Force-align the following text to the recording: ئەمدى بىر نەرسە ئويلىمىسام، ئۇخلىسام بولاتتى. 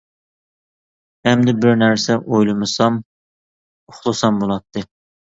ئەمدى 1.27 1.53
بىر 1.65 1.77
نەرسە 1.81 2.15
ئويلىمىسام، 2.21 2.97
ئۇخلىسام 3.93 4.41
بولاتتى. 4.45 4.85